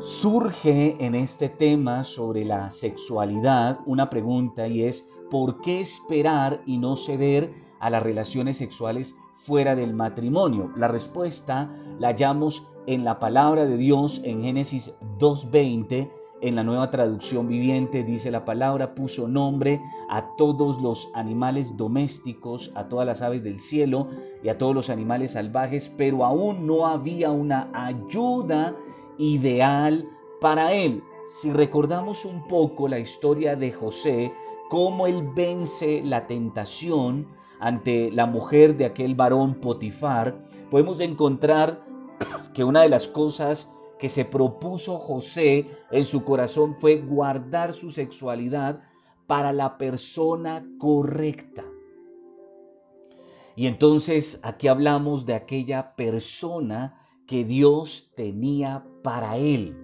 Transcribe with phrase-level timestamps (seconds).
[0.00, 6.78] Surge en este tema sobre la sexualidad una pregunta y es ¿por qué esperar y
[6.78, 10.72] no ceder a las relaciones sexuales fuera del matrimonio?
[10.74, 16.10] La respuesta la hallamos en la palabra de Dios en Génesis 2.20
[16.42, 22.72] en la nueva traducción viviente dice la palabra, puso nombre a todos los animales domésticos,
[22.74, 24.08] a todas las aves del cielo
[24.42, 28.74] y a todos los animales salvajes, pero aún no había una ayuda
[29.20, 30.08] ideal
[30.40, 31.04] para él.
[31.28, 34.32] Si recordamos un poco la historia de José,
[34.70, 37.28] cómo él vence la tentación
[37.60, 40.34] ante la mujer de aquel varón Potifar,
[40.70, 41.84] podemos encontrar
[42.54, 47.90] que una de las cosas que se propuso José en su corazón fue guardar su
[47.90, 48.80] sexualidad
[49.26, 51.64] para la persona correcta.
[53.54, 56.99] Y entonces aquí hablamos de aquella persona
[57.30, 59.76] que Dios tenía para él.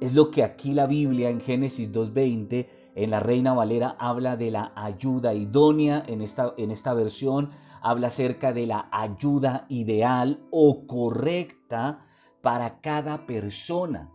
[0.00, 2.66] Es lo que aquí la Biblia en Génesis 2.20,
[2.96, 7.50] en la Reina Valera, habla de la ayuda idónea, en esta, en esta versión
[7.82, 12.04] habla acerca de la ayuda ideal o correcta
[12.42, 14.10] para cada persona,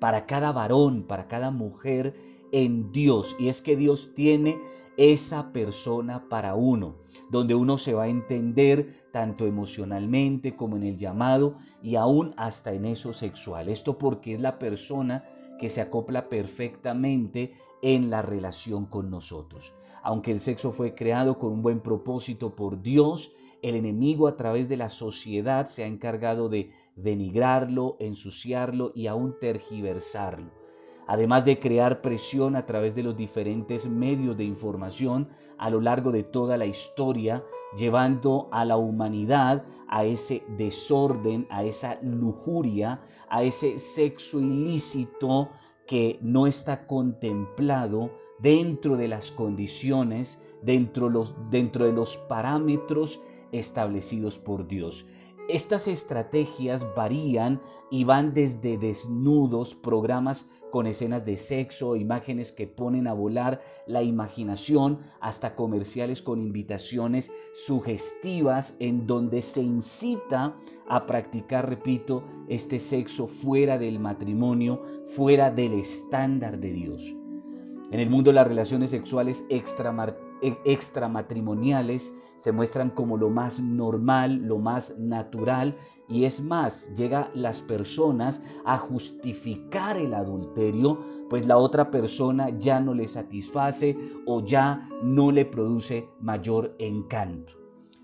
[0.00, 2.16] para cada varón, para cada mujer
[2.50, 3.36] en Dios.
[3.38, 4.58] Y es que Dios tiene
[4.96, 6.96] esa persona para uno,
[7.30, 12.72] donde uno se va a entender tanto emocionalmente como en el llamado y aún hasta
[12.72, 13.68] en eso sexual.
[13.68, 15.24] Esto porque es la persona
[15.58, 19.74] que se acopla perfectamente en la relación con nosotros.
[20.02, 23.32] Aunque el sexo fue creado con un buen propósito por Dios,
[23.62, 29.36] el enemigo a través de la sociedad se ha encargado de denigrarlo, ensuciarlo y aún
[29.40, 30.61] tergiversarlo.
[31.06, 36.12] Además de crear presión a través de los diferentes medios de información a lo largo
[36.12, 37.44] de toda la historia,
[37.76, 45.50] llevando a la humanidad a ese desorden, a esa lujuria, a ese sexo ilícito
[45.86, 53.20] que no está contemplado dentro de las condiciones, dentro, los, dentro de los parámetros
[53.52, 55.06] establecidos por Dios.
[55.52, 63.06] Estas estrategias varían y van desde desnudos, programas con escenas de sexo, imágenes que ponen
[63.06, 70.56] a volar la imaginación, hasta comerciales con invitaciones sugestivas en donde se incita
[70.88, 77.14] a practicar, repito, este sexo fuera del matrimonio, fuera del estándar de Dios.
[77.90, 79.44] En el mundo las relaciones sexuales
[80.64, 85.76] extramatrimoniales se muestran como lo más normal, lo más natural
[86.08, 90.98] y es más, llega las personas a justificar el adulterio,
[91.30, 97.54] pues la otra persona ya no le satisface o ya no le produce mayor encanto.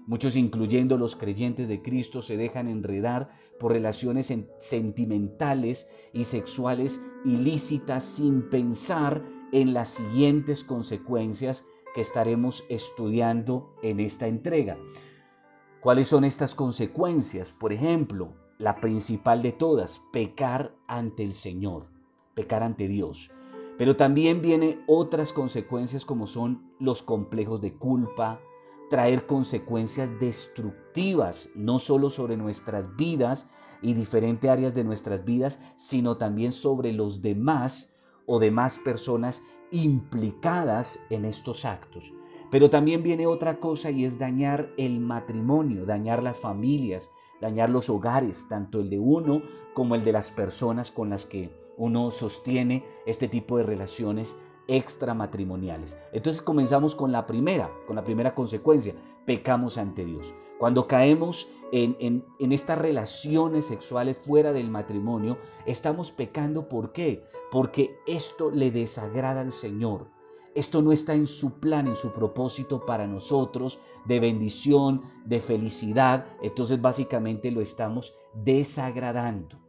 [0.07, 3.29] Muchos, incluyendo los creyentes de Cristo, se dejan enredar
[3.61, 9.23] por relaciones sentimentales y sexuales ilícitas sin pensar
[9.53, 11.67] en las siguientes consecuencias
[12.01, 14.77] estaremos estudiando en esta entrega.
[15.81, 17.53] ¿Cuáles son estas consecuencias?
[17.53, 21.87] Por ejemplo, la principal de todas, pecar ante el Señor,
[22.35, 23.31] pecar ante Dios.
[23.79, 28.41] Pero también viene otras consecuencias como son los complejos de culpa,
[28.91, 33.49] traer consecuencias destructivas, no solo sobre nuestras vidas
[33.81, 37.95] y diferentes áreas de nuestras vidas, sino también sobre los demás
[38.27, 42.13] o demás personas implicadas en estos actos.
[42.51, 47.91] Pero también viene otra cosa y es dañar el matrimonio, dañar las familias, dañar los
[47.91, 49.43] hogares, tanto el de uno
[49.75, 54.37] como el de las personas con las que uno sostiene este tipo de relaciones
[54.67, 55.99] extramatrimoniales.
[56.13, 60.35] Entonces comenzamos con la primera, con la primera consecuencia, pecamos ante Dios.
[60.59, 66.69] Cuando caemos en, estas relaciones sexuales fuera del matrimonio, estamos pecando.
[66.69, 67.25] ¿Por qué?
[67.51, 70.09] Porque esto le desagrada al Señor.
[70.55, 76.27] Esto no está en su plan, en su propósito para nosotros de bendición, de felicidad.
[76.43, 79.61] Entonces básicamente lo estamos desagradando.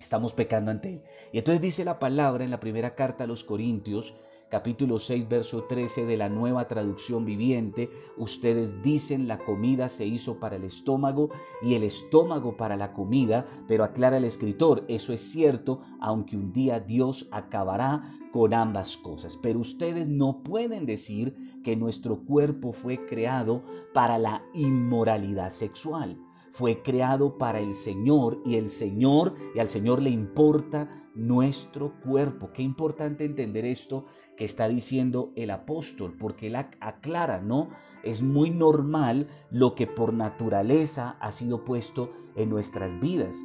[0.00, 1.02] Estamos pecando ante Él.
[1.32, 4.16] Y entonces dice la palabra en la primera carta a los Corintios,
[4.52, 7.88] capítulo 6, verso 13 de la nueva traducción viviente,
[8.18, 11.30] ustedes dicen la comida se hizo para el estómago
[11.62, 16.52] y el estómago para la comida, pero aclara el escritor, eso es cierto, aunque un
[16.52, 19.38] día Dios acabará con ambas cosas.
[19.40, 21.34] Pero ustedes no pueden decir
[21.64, 23.62] que nuestro cuerpo fue creado
[23.94, 26.18] para la inmoralidad sexual.
[26.50, 32.50] Fue creado para el Señor y el Señor, y al Señor le importa nuestro cuerpo.
[32.52, 34.06] Qué importante entender esto
[34.42, 37.68] que está diciendo el apóstol, porque él aclara, ¿no?
[38.02, 43.36] Es muy normal lo que por naturaleza ha sido puesto en nuestras vidas.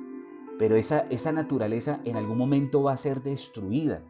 [0.57, 4.01] pero esa, esa naturaleza en algún momento va a ser destruida.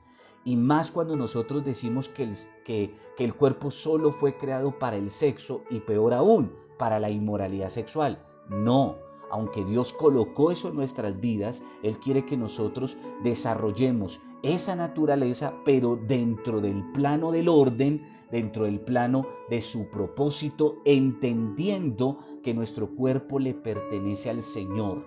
[0.46, 4.96] Y más cuando nosotros decimos que el, que, que el cuerpo solo fue creado para
[4.96, 8.24] el sexo y peor aún, para la inmoralidad sexual.
[8.48, 8.96] No,
[9.30, 15.96] aunque Dios colocó eso en nuestras vidas, Él quiere que nosotros desarrollemos esa naturaleza, pero
[15.96, 18.02] dentro del plano del orden,
[18.32, 25.06] dentro del plano de su propósito, entendiendo que nuestro cuerpo le pertenece al Señor.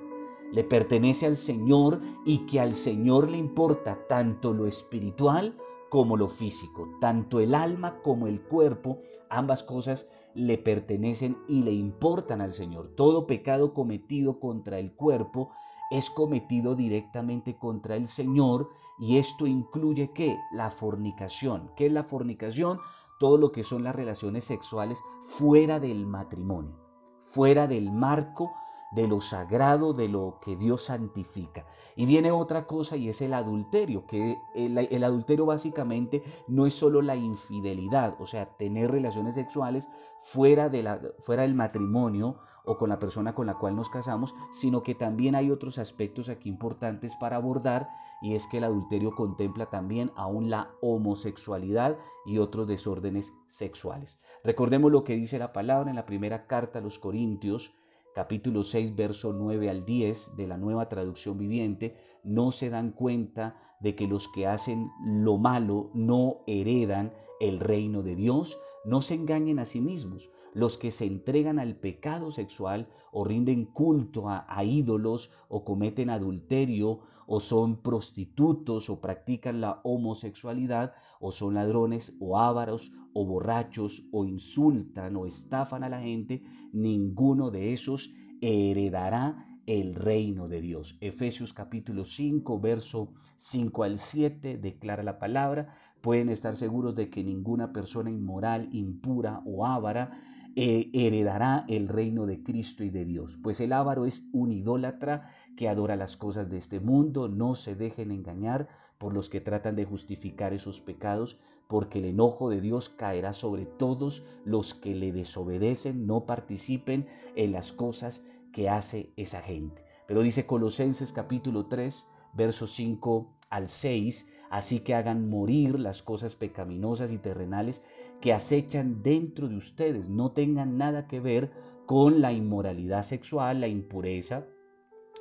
[0.53, 5.57] Le pertenece al Señor y que al Señor le importa tanto lo espiritual
[5.91, 11.73] como lo físico, tanto el alma como el cuerpo, ambas cosas le pertenecen y le
[11.73, 12.95] importan al Señor.
[12.95, 15.51] Todo pecado cometido contra el cuerpo
[15.91, 21.71] es cometido directamente contra el Señor y esto incluye que la fornicación.
[21.77, 22.79] ¿Qué es la fornicación?
[23.19, 26.77] Todo lo que son las relaciones sexuales fuera del matrimonio,
[27.23, 28.53] fuera del marco
[28.91, 31.67] de lo sagrado, de lo que Dios santifica.
[31.97, 37.03] Y viene otra cosa y es el adulterio, que el, adulterio básicamente no es solo
[37.03, 39.89] la infidelidad, o sea, tener relaciones sexuales
[40.23, 44.35] fuera, de la, fuera del matrimonio o con la persona con la cual nos casamos,
[44.53, 47.89] sino que también hay otros aspectos aquí importantes para abordar
[48.21, 51.97] y es que el adulterio contempla también aún la homosexualidad
[52.27, 54.21] y otros desórdenes sexuales.
[54.45, 57.75] Recordemos lo que dice la palabra en la primera carta a los Corintios,
[58.15, 63.57] capítulo 6, verso 9 al 10 de la nueva traducción viviente, no se dan cuenta
[63.81, 69.15] de que los que hacen lo malo no heredan el reino de Dios, no se
[69.15, 70.31] engañen a sí mismos.
[70.53, 77.01] Los que se entregan al pecado sexual o rinden culto a, ídolos o cometen adulterio
[77.27, 84.25] o son prostitutos o practican la homosexualidad o son ladrones o ávaros o borrachos o
[84.25, 86.43] insultan o estafan a la gente,
[86.73, 90.97] ninguno de esos heredará el reino de Dios.
[91.01, 95.75] Efesios capítulo 5, verso 5 al 7 declara la palabra.
[96.01, 100.23] Pueden estar seguros de que ninguna persona inmoral, impura o ávara
[100.57, 103.39] eh, heredará el reino de Cristo y de Dios.
[103.41, 107.29] Pues el ávaro es un idólatra que adora las cosas de este mundo.
[107.29, 108.69] No se dejen engañar
[108.99, 111.39] por los que tratan de justificar esos pecados,
[111.71, 117.07] porque el enojo de Dios caerá sobre todos los que le desobedecen, no participen
[117.37, 119.85] en las cosas que hace esa gente.
[120.09, 126.35] Pero dice Colosenses capítulo 3, versos 5 al 6, así que hagan morir las cosas
[126.35, 127.85] pecaminosas y terrenales
[128.21, 131.53] que acechan dentro de ustedes, no tengan nada que ver
[131.87, 134.45] con la inmoralidad sexual, la impureza,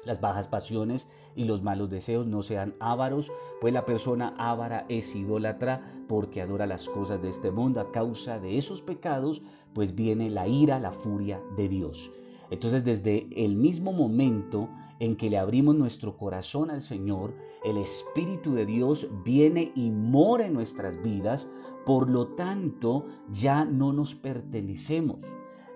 [0.06, 3.32] las bajas pasiones y los malos deseos, no sean ávaros,
[3.62, 7.82] pues la persona ávara es idólatra porque adora las cosas de este mundo.
[7.82, 9.42] A causa de esos pecados,
[9.74, 12.12] pues viene la ira, la furia de Dios.
[12.52, 14.70] Entonces desde el mismo momento
[15.00, 20.48] en que le abrimos nuestro corazón al Señor, el Espíritu de Dios viene y mora
[20.48, 21.48] en nuestras vidas,
[21.86, 25.20] por lo tanto ya no nos pertenecemos,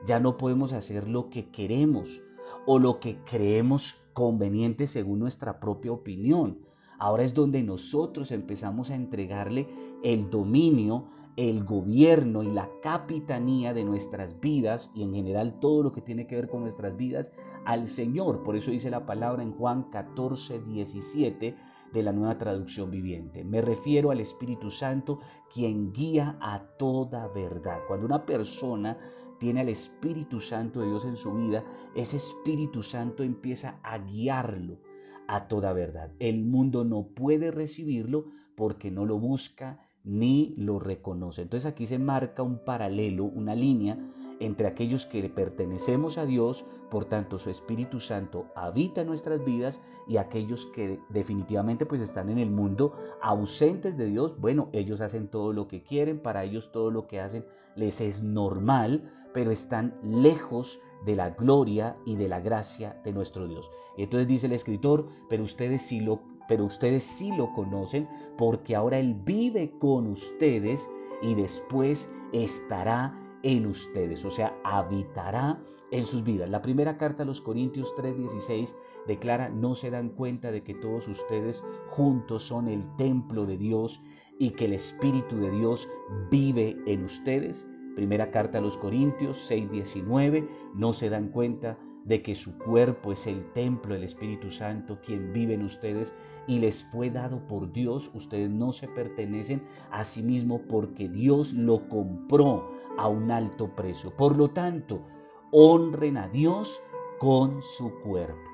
[0.06, 2.22] ya no podemos hacer lo que queremos
[2.66, 6.60] o lo que creemos conveniente según nuestra propia opinión.
[7.00, 9.68] Ahora es donde nosotros empezamos a entregarle
[10.04, 11.06] el dominio
[11.36, 16.28] el gobierno y la capitanía de nuestras vidas y en general todo lo que tiene
[16.28, 17.34] que ver con nuestras vidas
[17.66, 18.44] al Señor.
[18.44, 21.56] Por eso dice la palabra en Juan 14, 17
[21.92, 23.44] de la nueva traducción viviente.
[23.44, 25.20] Me refiero al Espíritu Santo
[25.52, 27.80] quien guía a toda verdad.
[27.88, 28.98] Cuando una persona
[29.44, 34.80] tiene al Espíritu Santo de Dios en su vida, ese Espíritu Santo empieza a guiarlo
[35.28, 36.14] a toda verdad.
[36.20, 41.42] El mundo no puede recibirlo porque no lo busca ni lo reconoce.
[41.42, 43.98] Entonces aquí se marca un paralelo, una línea
[44.40, 49.80] entre aquellos que le pertenecemos a Dios, por tanto su Espíritu Santo habita nuestras vidas
[50.08, 55.28] y aquellos que definitivamente pues están en el mundo ausentes de Dios, bueno, ellos hacen
[55.28, 59.96] todo lo que quieren, para ellos todo lo que hacen les es normal, pero están
[60.04, 63.70] lejos de la gloria y de la gracia de nuestro Dios.
[63.98, 69.00] Entonces dice el escritor, pero ustedes sí lo pero ustedes sí lo conocen porque ahora
[69.00, 70.90] Él vive con ustedes
[71.22, 76.50] y después estará en ustedes, o sea, habitará en sus vidas.
[76.50, 81.08] La primera carta a los Corintios 3:16 declara, no se dan cuenta de que todos
[81.08, 84.02] ustedes juntos son el templo de Dios
[84.40, 85.88] y que el Espíritu de Dios
[86.32, 87.68] vive en ustedes.
[87.96, 93.28] Primera carta a los Corintios 6:19, no se dan cuenta de que su cuerpo es
[93.28, 96.14] el templo del Espíritu Santo, quien vive en ustedes
[96.48, 98.12] y les fue dado por Dios.
[98.14, 104.16] Ustedes no se pertenecen a sí mismo porque Dios lo compró a un alto precio.
[104.16, 105.06] Por lo tanto,
[105.52, 106.82] honren a Dios
[107.20, 108.50] con su cuerpo.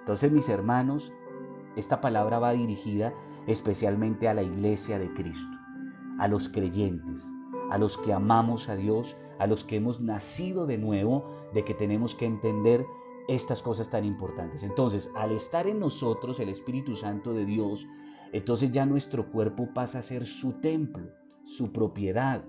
[0.00, 1.12] Entonces, mis hermanos,
[1.76, 3.12] esta palabra va dirigida
[3.46, 5.56] especialmente a la iglesia de Cristo,
[6.18, 7.28] a los creyentes,
[7.70, 11.74] a los que amamos a Dios, a los que hemos nacido de nuevo, de que
[11.74, 12.84] tenemos que entender
[13.28, 14.62] estas cosas tan importantes.
[14.62, 17.86] Entonces, al estar en nosotros el Espíritu Santo de Dios,
[18.32, 21.10] entonces ya nuestro cuerpo pasa a ser su templo,
[21.44, 22.44] su propiedad.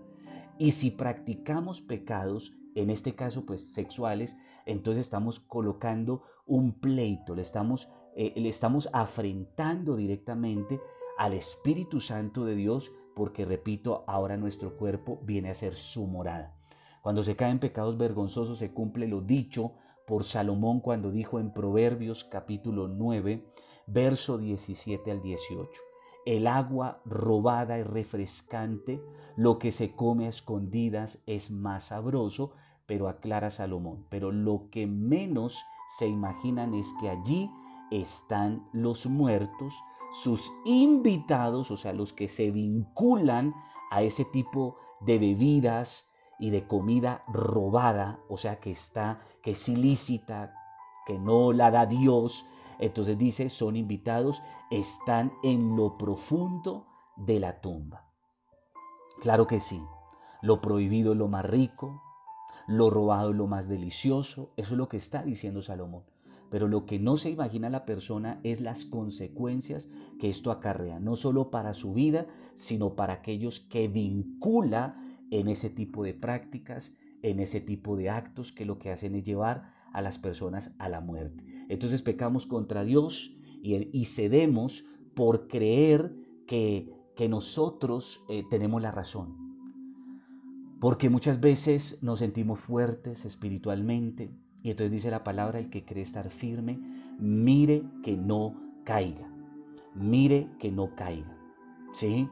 [0.58, 7.42] Y si practicamos pecados, en este caso pues sexuales, entonces estamos colocando un pleito, le
[7.42, 10.80] estamos, eh, le estamos afrentando directamente
[11.18, 16.59] al Espíritu Santo de Dios, porque repito, ahora nuestro cuerpo viene a ser su morada.
[17.02, 19.74] Cuando se caen pecados vergonzosos se cumple lo dicho
[20.06, 23.46] por Salomón cuando dijo en Proverbios capítulo 9,
[23.88, 25.70] verso 17 al 18.
[26.26, 29.02] El agua robada es refrescante,
[29.38, 32.52] lo que se come a escondidas es más sabroso,
[32.86, 34.06] pero aclara Salomón.
[34.10, 35.64] Pero lo que menos
[35.98, 37.50] se imaginan es que allí
[37.92, 39.74] están los muertos,
[40.12, 43.54] sus invitados, o sea, los que se vinculan
[43.90, 46.09] a ese tipo de bebidas
[46.40, 50.54] y de comida robada, o sea, que está, que es ilícita,
[51.06, 52.46] que no la da Dios,
[52.80, 54.42] entonces dice, son invitados,
[54.72, 58.06] están en lo profundo de la tumba.
[59.20, 59.84] Claro que sí,
[60.42, 62.02] lo prohibido es lo más rico,
[62.68, 66.04] lo robado es lo más delicioso, eso es lo que está diciendo Salomón.
[66.50, 69.88] Pero lo que no se imagina la persona es las consecuencias
[70.20, 75.70] que esto acarrea, no solo para su vida, sino para aquellos que vincula en ese
[75.70, 80.02] tipo de prácticas, en ese tipo de actos que lo que hacen es llevar a
[80.02, 81.44] las personas a la muerte.
[81.70, 86.16] Entonces pecamos contra Dios y, cedemos por creer
[86.48, 89.36] que, que nosotros eh, tenemos la razón.
[90.80, 94.32] Porque muchas veces nos sentimos fuertes espiritualmente
[94.64, 96.80] y entonces dice la palabra, el que cree estar firme,
[97.20, 98.56] mire que no
[98.86, 99.30] caiga,
[99.94, 101.38] mire que no caiga.
[101.94, 102.30] ¿Sí?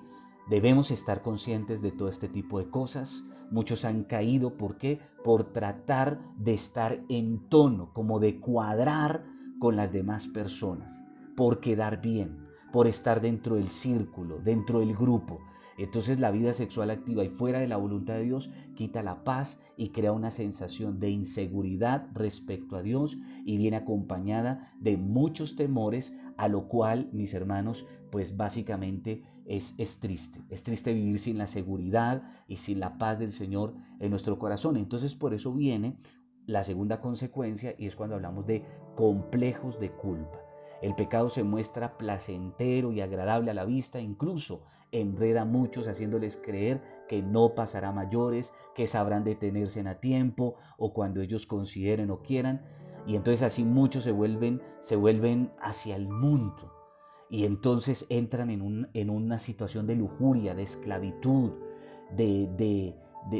[0.49, 4.99] Debemos estar conscientes de todo este tipo de cosas Muchos han caído, ¿por qué?
[5.23, 9.23] Por tratar de estar en tono, como de cuadrar
[9.59, 11.01] con las demás personas,
[11.35, 15.39] por quedar bien, por estar dentro del círculo, dentro del grupo.
[15.77, 19.61] Entonces la vida sexual activa y fuera de la voluntad de Dios quita la paz
[19.77, 26.17] y crea una sensación de inseguridad respecto a Dios y viene acompañada de muchos temores,
[26.35, 30.41] a lo cual, mis hermanos, pues básicamente es, es triste.
[30.49, 34.77] Es triste vivir sin la seguridad y sin la paz del Señor en nuestro corazón.
[34.77, 35.97] Entonces por eso viene
[36.45, 40.39] la segunda consecuencia y es cuando hablamos de complejos de culpa.
[40.81, 46.37] El pecado se muestra placentero y agradable a la vista, incluso enreda a muchos haciéndoles
[46.37, 52.11] creer que no pasará mayores, que sabrán detenerse en a tiempo o cuando ellos consideren
[52.11, 52.61] o quieran.
[53.05, 56.76] Y entonces así muchos se vuelven, se vuelven hacia el mundo
[57.29, 61.51] y entonces entran en, una situación de lujuria, de esclavitud,
[62.15, 62.95] de,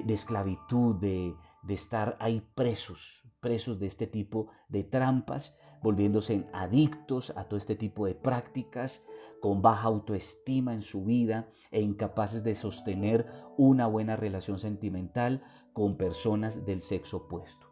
[0.08, 7.46] esclavitud, de, de estar ahí presos, presos de este tipo de trampas, volviéndose adictos a
[7.46, 9.04] todo este tipo de prácticas,
[9.40, 13.28] con baja autoestima en su vida e incapaces de sostener
[13.58, 17.68] una buena relación sentimental con personas del sexo opuesto.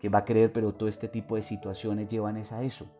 [0.00, 0.52] ¿Quién va a creer?
[0.52, 2.90] Pero todo este tipo de situaciones llevan a eso,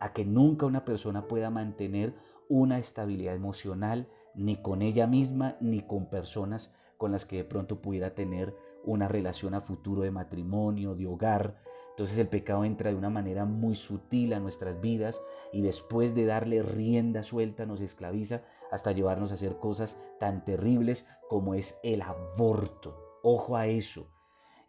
[0.00, 2.14] a que nunca una persona pueda mantener
[2.48, 7.80] una estabilidad emocional ni con ella misma ni con personas con las que de pronto
[7.80, 8.54] pudiera tener
[8.84, 11.56] una relación a futuro de matrimonio, de hogar.
[11.90, 15.20] Entonces el pecado entra de una manera muy sutil a nuestras vidas
[15.52, 21.06] y después de darle rienda suelta nos esclaviza hasta llevarnos a hacer cosas tan terribles
[21.28, 22.96] como es el aborto.
[23.22, 24.08] Ojo a eso.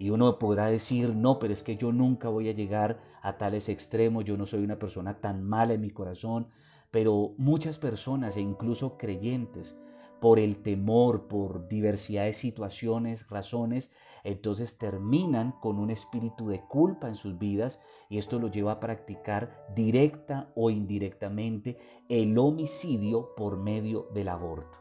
[0.02, 3.70] Y uno podrá decir, no, pero es que yo nunca voy a llegar a tales
[3.70, 6.48] extremos, yo no soy una persona tan mala en mi corazón,
[6.90, 9.76] pero muchas personas e incluso creyentes,
[10.20, 13.92] por el temor, por diversidad de situaciones, razones,
[14.24, 17.80] entonces terminan con un espíritu de culpa en sus vidas
[18.10, 21.78] y esto los lleva a practicar directa o indirectamente
[22.10, 24.81] el homicidio por medio del aborto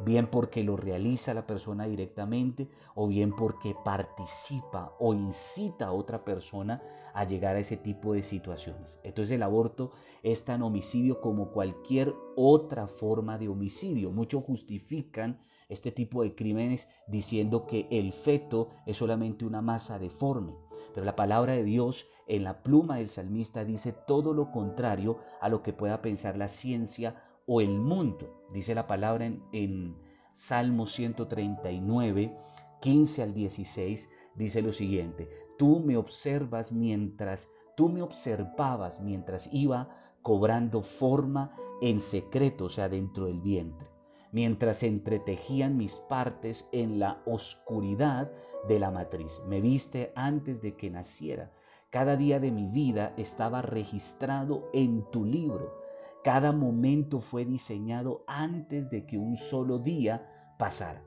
[0.00, 6.24] bien porque lo realiza la persona directamente o bien porque participa o incita a otra
[6.24, 6.82] persona
[7.14, 8.98] a llegar a ese tipo de situaciones.
[9.02, 14.10] Entonces el aborto es tan homicidio como cualquier otra forma de homicidio.
[14.10, 20.54] Muchos justifican este tipo de crímenes diciendo que el feto es solamente una masa deforme.
[20.94, 25.48] Pero la palabra de Dios en la pluma del salmista dice todo lo contrario a
[25.48, 28.44] lo que pueda pensar la ciencia o el mundo.
[28.52, 29.96] Dice la palabra en,
[30.34, 32.34] Salmo 139,
[32.80, 39.90] 15 al 16, dice lo siguiente, tú me observas mientras tú me observabas mientras iba
[40.22, 43.88] cobrando forma en secreto, o sea, dentro del vientre,
[44.30, 48.30] mientras entretejían mis partes en la oscuridad
[48.68, 49.40] de la matriz.
[49.46, 51.52] Me viste antes de que naciera.
[51.90, 55.81] Cada día de mi vida estaba registrado en tu libro.
[56.24, 61.02] Cada momento fue diseñado antes de que un solo día pasara.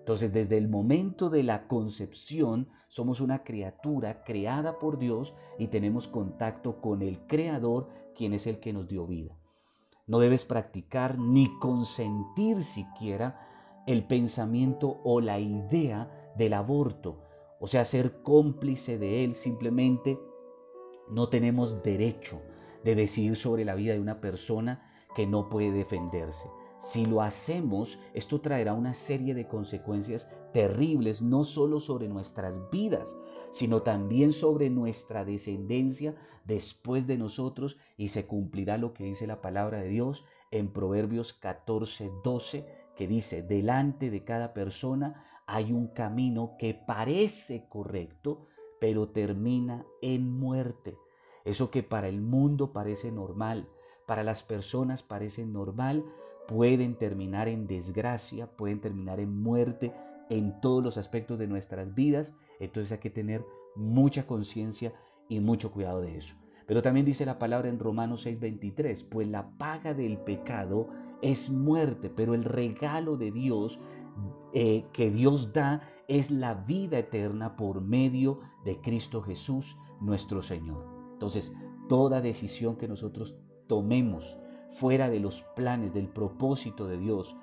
[0.00, 6.06] Entonces, desde el momento de la concepción, somos una criatura creada por Dios y tenemos
[6.06, 9.38] contacto con el Creador, quien es el que nos dio vida.
[10.06, 13.48] No debes practicar ni consentir siquiera
[13.86, 17.22] el pensamiento o la idea del aborto,
[17.58, 19.34] o sea, ser cómplice de él.
[19.34, 20.18] Simplemente
[21.08, 22.42] no tenemos derecho
[22.84, 26.48] de decidir sobre la vida de una persona que no puede defenderse.
[26.78, 33.16] Si lo hacemos, esto traerá una serie de consecuencias terribles, no solo sobre nuestras vidas,
[33.50, 39.40] sino también sobre nuestra descendencia después de nosotros y se cumplirá lo que dice la
[39.40, 45.88] palabra de Dios en Proverbios 14, 12, que dice, delante de cada persona hay un
[45.88, 48.46] camino que parece correcto,
[48.80, 50.96] pero termina en muerte.
[51.44, 53.68] Eso que para el mundo parece normal,
[54.06, 56.04] para las personas parece normal,
[56.46, 59.92] pueden terminar en desgracia, pueden terminar en muerte
[60.28, 62.34] en todos los aspectos de nuestras vidas.
[62.60, 63.44] Entonces hay que tener
[63.74, 64.92] mucha conciencia
[65.28, 66.34] y mucho cuidado de eso.
[66.66, 70.88] Pero también dice la palabra en Romanos 6:23, pues la paga del pecado
[71.20, 73.80] es muerte, pero el regalo de Dios
[74.52, 80.91] eh, que Dios da es la vida eterna por medio de Cristo Jesús, nuestro Señor.
[81.22, 81.52] Entonces,
[81.88, 83.36] toda decisión que nosotros
[83.68, 84.36] tomemos
[84.70, 87.36] fuera de los planes, del propósito de Dios,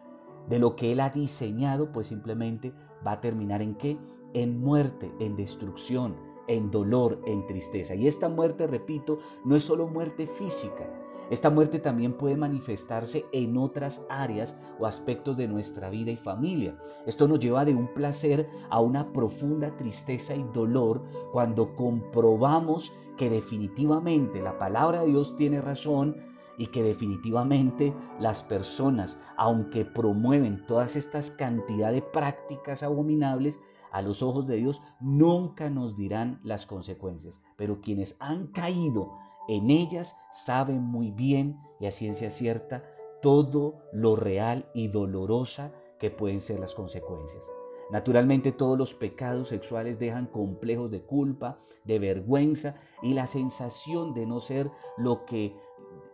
[0.50, 2.74] de lo que Él ha diseñado, pues simplemente
[3.08, 3.98] va a terminar en qué?
[4.34, 6.18] En muerte, en destrucción,
[6.50, 7.96] en dolor, en tristeza.
[7.96, 10.86] Y esta muerte, repito, no es solo muerte física.
[11.30, 16.76] Esta muerte también puede manifestarse en otras áreas o aspectos de nuestra vida y familia.
[17.06, 23.30] Esto nos lleva de un placer a una profunda tristeza y dolor cuando comprobamos que
[23.30, 26.18] definitivamente la palabra de Dios tiene razón
[26.58, 33.60] y que definitivamente las personas, aunque promueven todas estas cantidades de prácticas abominables,
[33.92, 37.42] a los ojos de Dios nunca nos dirán las consecuencias.
[37.56, 39.18] Pero quienes han caído
[39.50, 42.84] en ellas saben muy bien y a ciencia cierta
[43.20, 47.44] todo lo real y dolorosa que pueden ser las consecuencias.
[47.92, 54.28] Naturalmente todos los pecados sexuales dejan complejos de culpa, de vergüenza y la sensación de
[54.28, 55.56] no ser lo que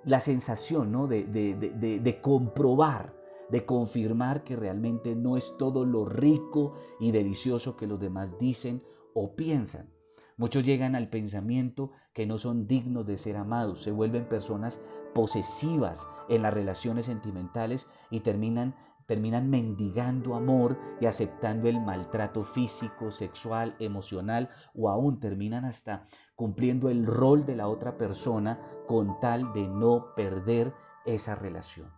[0.06, 1.08] la sensación ¿no?
[1.08, 3.14] de, de, comprobar,
[3.50, 8.82] de confirmar que realmente no es todo lo rico y delicioso que los demás dicen
[9.14, 9.95] o piensan.
[10.38, 14.82] Muchos llegan al pensamiento que no son dignos de ser amados, se vuelven personas
[15.14, 23.12] posesivas en las relaciones sentimentales y terminan terminan mendigando amor y aceptando el maltrato físico,
[23.12, 29.54] sexual, emocional o aún terminan hasta cumpliendo el rol de la otra persona con tal
[29.54, 30.74] de no perder
[31.06, 31.92] esa relación.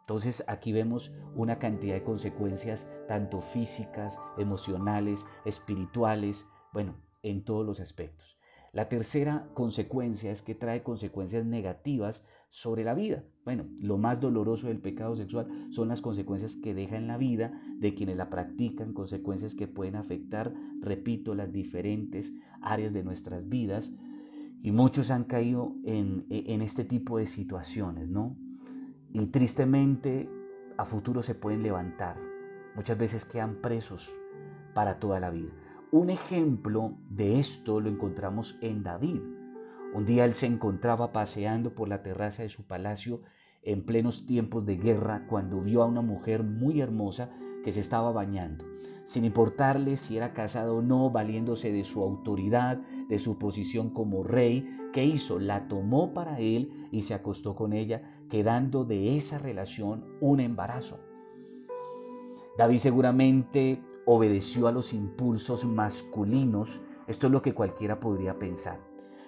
[0.00, 6.94] Entonces aquí vemos una cantidad de consecuencias tanto físicas, emocionales, espirituales, bueno,
[7.26, 8.38] en todos los aspectos.
[8.72, 13.24] La tercera consecuencia es que trae consecuencias negativas sobre la vida.
[13.44, 17.60] Bueno, lo más doloroso del pecado sexual son las consecuencias que deja en la vida
[17.78, 23.92] de quienes la practican, consecuencias que pueden afectar, repito, las diferentes áreas de nuestras vidas.
[24.62, 28.36] Y muchos han caído en, en este tipo de situaciones, ¿no?
[29.12, 30.28] Y tristemente
[30.76, 32.18] a futuro se pueden levantar.
[32.74, 34.12] Muchas veces quedan presos
[34.74, 35.52] para toda la vida.
[35.96, 39.22] Un ejemplo de esto lo encontramos en David.
[39.94, 43.22] Un día él se encontraba paseando por la terraza de su palacio
[43.62, 47.30] en plenos tiempos de guerra cuando vio a una mujer muy hermosa
[47.64, 48.62] que se estaba bañando.
[49.06, 52.76] Sin importarle si era casado o no, valiéndose de su autoridad,
[53.08, 55.38] de su posición como rey, ¿qué hizo?
[55.38, 61.00] La tomó para él y se acostó con ella, quedando de esa relación un embarazo.
[62.58, 68.80] David seguramente obedeció a los impulsos masculinos, esto es lo que cualquiera podría pensar.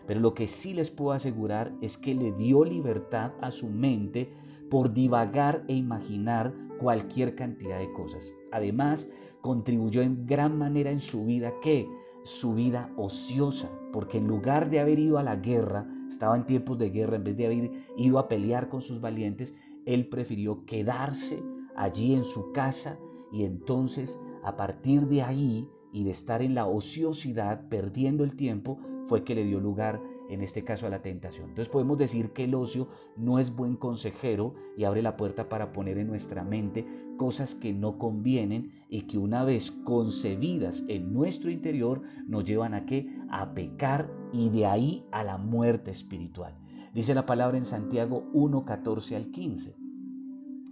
[0.07, 4.33] Pero lo que sí les puedo asegurar es que le dio libertad a su mente
[4.71, 8.33] por divagar e imaginar cualquier cantidad de cosas.
[8.53, 9.09] Además,
[9.43, 11.89] contribuyó en gran manera en su vida que
[12.25, 16.79] su vida ociosa, porque en lugar de haber ido a la guerra, estaba en tiempos
[16.79, 19.55] de guerra, en vez de haber ido a pelear con sus valientes,
[19.87, 21.43] él prefirió quedarse
[21.77, 22.99] allí en su casa
[23.33, 28.79] y entonces a partir de ahí y de estar en la ociosidad, perdiendo el tiempo,
[29.07, 31.49] fue que le dio lugar en este caso a la tentación.
[31.49, 35.73] Entonces podemos decir que el ocio no es buen consejero y abre la puerta para
[35.73, 41.51] poner en nuestra mente cosas que no convienen y que una vez concebidas en nuestro
[41.51, 43.09] interior nos llevan a qué?
[43.31, 46.55] A pecar y de ahí a la muerte espiritual.
[46.95, 49.77] Dice la palabra en Santiago 1, 14 al 15.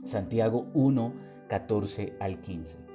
[0.05, 1.14] Santiago 1,
[1.48, 2.86] 14 al 15.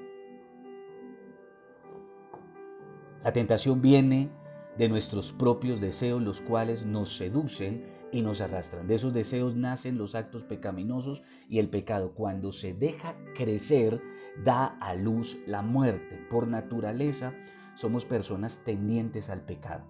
[3.24, 4.32] La tentación viene
[4.78, 8.88] de nuestros propios deseos, los cuales nos seducen y nos arrastran.
[8.88, 12.14] De esos deseos nacen los actos pecaminosos y el pecado.
[12.14, 14.02] Cuando se deja crecer,
[14.44, 16.20] da a luz la muerte.
[16.32, 17.34] Por naturaleza,
[17.76, 19.86] somos personas tendientes al pecado.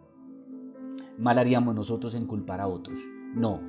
[1.18, 3.00] Mal haríamos nosotros en culpar a otros.
[3.34, 3.62] No,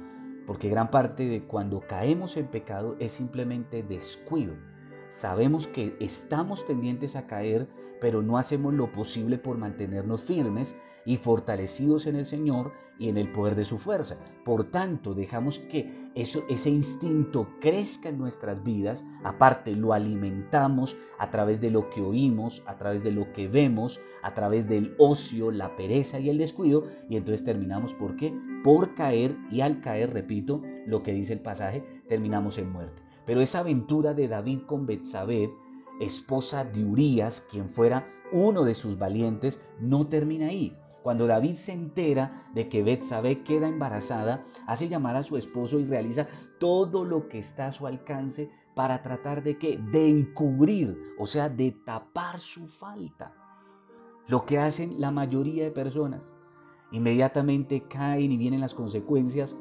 [0.47, 4.55] porque gran parte de cuando caemos en pecado es simplemente descuido.
[5.13, 7.69] Sabemos que estamos tendientes a caer,
[8.01, 13.19] pero no hacemos lo posible por mantenernos firmes y fortalecidos en el Señor y en
[13.19, 14.17] el poder de su fuerza.
[14.43, 19.05] Por tanto, dejamos que ese instinto crezca en nuestras vidas.
[19.23, 24.01] Aparte, lo alimentamos a través de lo que oímos, a través de lo que vemos,
[24.23, 26.85] a través del ocio, la pereza y el descuido.
[27.11, 28.33] Y entonces terminamos, ¿por qué?
[28.65, 33.02] Por caer y al caer, repito, lo que dice el pasaje, terminamos en muerte.
[33.27, 35.53] Pero esa aventura de David con Betsabé,
[36.01, 40.77] esposa de Urías, quien fuera uno de sus valientes, no termina ahí.
[41.03, 45.85] Cuando David se entera de que Betsabé queda embarazada, hace llamar a su esposo y
[45.85, 51.27] realiza todo lo que está a su alcance para tratar de que de encubrir, o
[51.27, 53.35] sea, de tapar su falta.
[54.29, 56.33] Lo que hacen la mayoría de personas.
[56.93, 59.57] Inmediatamente caen y vienen las consecuencias.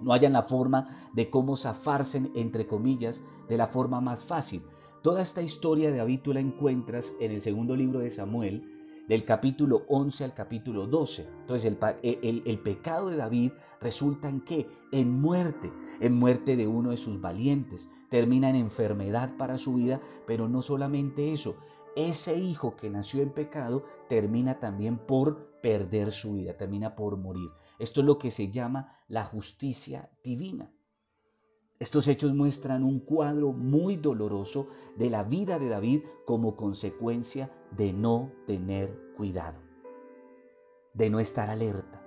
[0.00, 4.62] No hayan la forma de cómo zafarse, entre comillas, de la forma más fácil.
[5.02, 8.62] Toda esta historia de David tú la encuentras en el segundo libro de Samuel,
[9.08, 11.26] del capítulo 11 al capítulo 12.
[11.40, 14.68] Entonces el, el, pecado de David resulta en qué?
[14.92, 17.88] En muerte, en muerte de uno de sus valientes.
[18.08, 21.56] Termina en enfermedad para su vida, pero no solamente eso.
[21.96, 27.50] Ese hijo que nació en pecado termina también por perder su vida, termina por morir.
[27.80, 30.70] Esto es lo que se llama la justicia divina.
[31.78, 37.94] Estos hechos muestran un cuadro muy doloroso de la vida de David como consecuencia de
[37.94, 39.58] no tener cuidado,
[40.92, 42.04] de no estar alerta,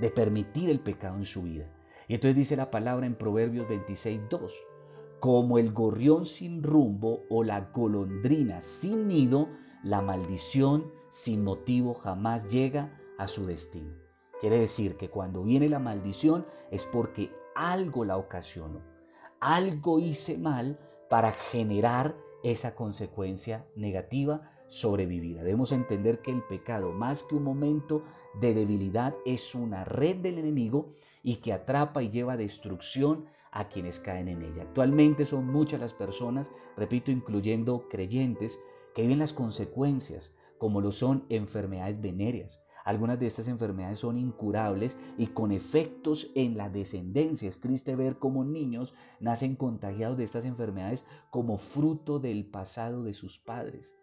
[0.00, 1.72] de permitir el pecado en su vida.
[2.08, 4.52] Y entonces dice la palabra en Proverbios 26, 2,
[5.20, 9.48] como el gorrión sin rumbo o la golondrina sin nido,
[9.84, 14.05] la maldición sin motivo jamás llega a su destino.
[14.40, 18.80] Quiere decir que cuando viene la maldición es porque algo la ocasionó.
[19.40, 25.42] Algo hice mal para generar esa consecuencia negativa sobrevivida.
[25.42, 28.02] Debemos entender que el pecado, más que un momento
[28.40, 34.00] de debilidad, es una red del enemigo y que atrapa y lleva destrucción a quienes
[34.00, 34.62] caen en ella.
[34.62, 38.58] Actualmente son muchas las personas, repito, incluyendo creyentes,
[38.94, 44.96] que viven las consecuencias, como lo son enfermedades venéreas, algunas de estas enfermedades son incurables
[45.18, 47.48] y con efectos en la descendencia.
[47.48, 53.12] Es triste ver cómo niños nacen contagiados de estas enfermedades como fruto del pasado de
[53.12, 53.95] sus padres.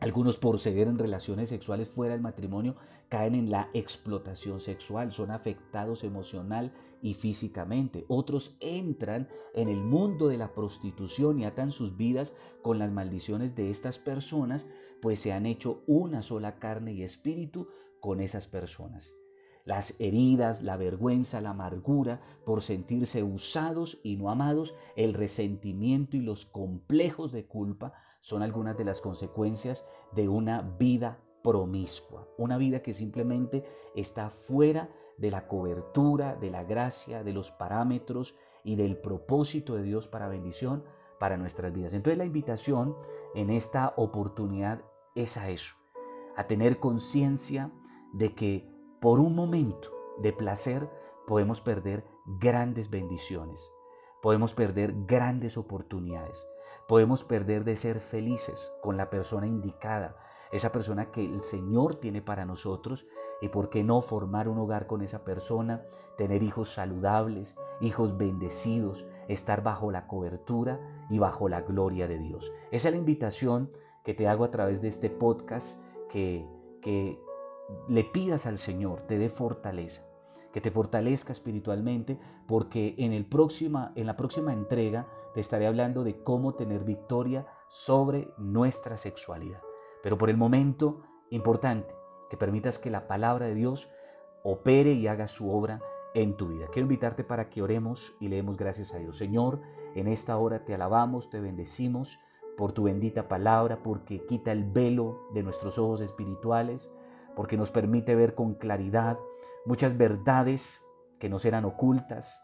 [0.00, 2.76] Algunos por seguir en relaciones sexuales fuera del matrimonio
[3.08, 8.04] caen en la explotación sexual, son afectados emocional y físicamente.
[8.06, 12.32] Otros entran en el mundo de la prostitución y atan sus vidas
[12.62, 14.68] con las maldiciones de estas personas,
[15.02, 17.66] pues se han hecho una sola carne y espíritu
[18.00, 19.17] con esas personas.
[19.68, 26.22] Las heridas, la vergüenza, la amargura por sentirse usados y no amados, el resentimiento y
[26.22, 32.80] los complejos de culpa son algunas de las consecuencias de una vida promiscua, una vida
[32.80, 33.62] que simplemente
[33.94, 39.82] está fuera de la cobertura, de la gracia, de los parámetros y del propósito de
[39.82, 40.82] Dios para bendición
[41.20, 41.92] para nuestras vidas.
[41.92, 42.96] Entonces la invitación
[43.34, 44.80] en esta oportunidad
[45.14, 45.74] es a eso,
[46.38, 47.70] a tener conciencia
[48.14, 50.88] de que por un momento de placer
[51.26, 53.70] podemos perder grandes bendiciones,
[54.22, 56.46] podemos perder grandes oportunidades.
[56.88, 60.16] Podemos perder de ser felices con la persona indicada,
[60.52, 63.06] esa persona que el Señor tiene para nosotros
[63.42, 65.84] y por qué no formar un hogar con esa persona,
[66.16, 70.80] tener hijos saludables, hijos bendecidos, estar bajo la cobertura
[71.10, 72.50] y bajo la gloria de Dios.
[72.70, 73.70] Esa es la invitación
[74.02, 76.48] que te hago a través de este podcast, que,
[76.80, 77.22] que
[77.88, 80.02] le pidas al Señor, te dé fortaleza,
[80.52, 86.04] que te fortalezca espiritualmente, porque en, el próxima, en la próxima entrega te estaré hablando
[86.04, 89.60] de cómo tener victoria sobre nuestra sexualidad.
[90.02, 91.94] Pero por el momento, importante,
[92.30, 93.90] que permitas que la palabra de Dios
[94.42, 95.80] opere y haga su obra
[96.14, 96.66] en tu vida.
[96.72, 99.18] Quiero invitarte para que oremos y le demos gracias a Dios.
[99.18, 99.60] Señor,
[99.94, 102.18] en esta hora te alabamos, te bendecimos
[102.56, 106.90] por tu bendita palabra, porque quita el velo de nuestros ojos espirituales,
[107.38, 109.16] porque nos permite ver con claridad
[109.64, 110.82] muchas verdades
[111.20, 112.42] que nos eran ocultas,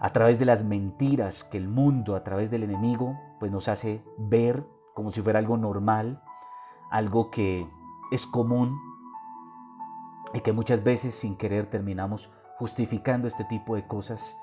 [0.00, 4.02] a través de las mentiras que el mundo, a través del enemigo, pues nos hace
[4.18, 6.20] ver como si fuera algo normal,
[6.90, 7.64] algo que
[8.10, 8.76] es común
[10.34, 14.36] y que muchas veces sin querer terminamos justificando este tipo de cosas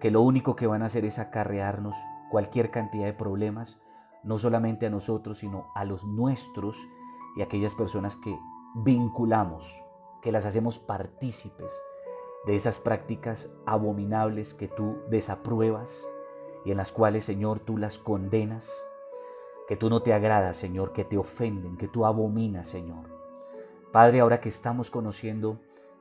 [0.00, 1.96] que lo único que van a hacer es acarrearnos
[2.30, 3.78] cualquier cantidad de problemas,
[4.22, 6.76] no solamente a nosotros, sino a los nuestros
[7.38, 8.38] y a aquellas personas que
[8.84, 9.84] vinculamos,
[10.22, 11.72] que las hacemos partícipes
[12.46, 16.06] de esas prácticas abominables que tú desapruebas
[16.64, 18.72] y en las cuales, Señor, tú las condenas,
[19.66, 23.04] que tú no te agradas, Señor, que te ofenden, que tú abominas, Señor.
[23.92, 25.60] Padre, ahora que estamos conociendo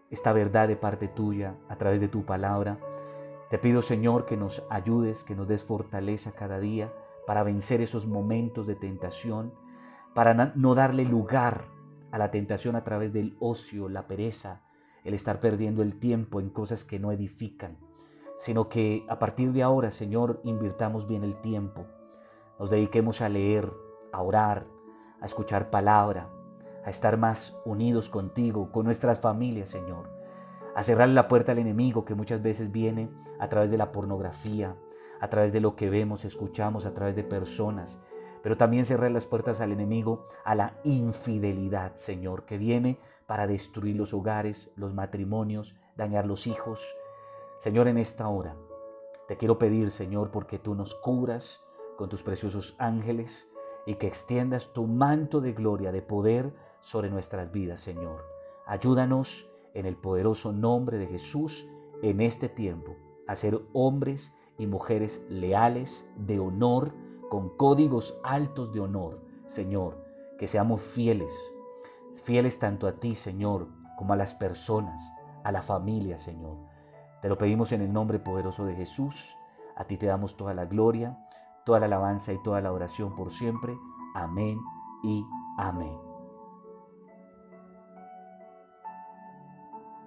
[0.10, 2.80] esta verdad de parte tuya a través de tu palabra,
[3.50, 6.94] te pido, Señor, que nos ayudes, que nos des fortaleza cada día
[7.26, 9.54] para vencer esos momentos de tentación,
[10.14, 11.77] para no darle lugar
[12.12, 14.62] a la tentación a través del ocio, la pereza,
[15.04, 17.78] el estar perdiendo el tiempo en cosas que no edifican,
[18.38, 21.86] sino que a partir de ahora, Señor, invirtamos bien el tiempo,
[22.60, 23.72] nos dediquemos a leer,
[24.12, 24.68] a orar,
[25.22, 26.30] a escuchar palabra,
[26.86, 30.10] a estar más unidos contigo, con nuestras familias, Señor,
[30.76, 34.76] a cerrar la puerta al enemigo que muchas veces viene a través de la pornografía,
[35.20, 38.00] a través de lo que vemos, escuchamos, a través de personas,
[38.48, 43.98] pero también cerrar las puertas al enemigo, a la infidelidad, Señor, que viene para destruir
[43.98, 46.96] los hogares, los matrimonios, dañar los hijos.
[47.60, 48.56] Señor, en esta hora
[49.28, 51.62] te quiero pedir, Señor, porque tú nos cubras
[51.98, 53.52] con tus preciosos ángeles
[53.86, 58.24] y que extiendas tu manto de gloria, de poder, sobre nuestras vidas, Señor.
[58.66, 61.68] Ayúdanos en el poderoso nombre de Jesús
[62.02, 62.96] en este tiempo
[63.28, 66.94] a ser hombres y mujeres leales, de honor,
[67.30, 70.06] con códigos altos de honor, Señor,
[70.38, 71.34] que seamos fieles,
[72.24, 75.02] fieles tanto a ti, Señor, como a las personas,
[75.44, 76.58] a la familia, Señor.
[77.22, 79.36] Te lo pedimos en el nombre poderoso de Jesús.
[79.76, 81.18] A ti te damos toda la gloria,
[81.66, 83.78] toda la alabanza y toda la oración por siempre.
[84.14, 84.60] Amén
[85.04, 85.26] y
[85.58, 86.07] amén.